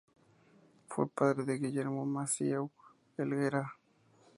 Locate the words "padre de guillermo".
1.07-2.07